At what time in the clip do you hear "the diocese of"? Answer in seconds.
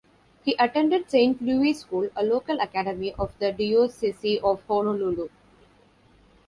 3.37-4.63